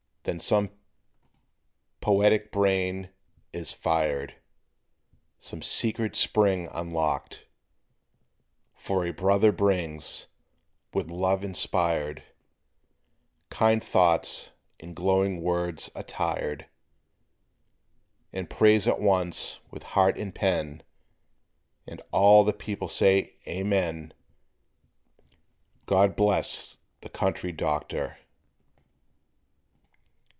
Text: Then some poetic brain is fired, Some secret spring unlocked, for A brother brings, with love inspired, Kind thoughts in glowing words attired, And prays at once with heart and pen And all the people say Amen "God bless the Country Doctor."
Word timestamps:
Then 0.23 0.39
some 0.39 0.69
poetic 1.99 2.51
brain 2.51 3.09
is 3.53 3.71
fired, 3.73 4.35
Some 5.39 5.63
secret 5.63 6.15
spring 6.15 6.69
unlocked, 6.71 7.47
for 8.75 9.03
A 9.03 9.13
brother 9.13 9.51
brings, 9.51 10.27
with 10.93 11.09
love 11.09 11.43
inspired, 11.43 12.21
Kind 13.49 13.83
thoughts 13.83 14.51
in 14.79 14.93
glowing 14.93 15.41
words 15.41 15.89
attired, 15.95 16.67
And 18.31 18.47
prays 18.47 18.87
at 18.87 18.99
once 19.01 19.59
with 19.71 19.81
heart 19.81 20.19
and 20.19 20.35
pen 20.35 20.83
And 21.87 21.99
all 22.11 22.43
the 22.43 22.53
people 22.53 22.87
say 22.89 23.37
Amen 23.47 24.13
"God 25.87 26.15
bless 26.15 26.77
the 27.01 27.09
Country 27.09 27.51
Doctor." 27.51 28.19